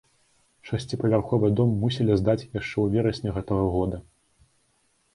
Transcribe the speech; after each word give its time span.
Шасціпавярховы 0.69 1.51
дом 1.59 1.77
мусілі 1.85 2.17
здаць 2.23 2.37
яшчэ 2.59 2.73
ў 2.73 2.85
верасні 2.97 3.29
гэтага 3.39 3.63
года. 3.79 3.97